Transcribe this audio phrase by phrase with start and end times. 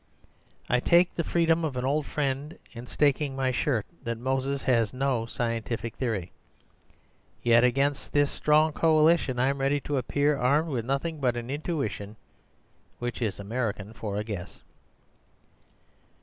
[0.67, 4.93] I take the freedom of an old friend in staking my shirt that Moses has
[4.95, 6.31] no scientific theory.
[7.43, 11.51] Yet against this strong coalition I am ready to appear, armed with nothing but an
[11.51, 14.61] intuition—which is American for a guess."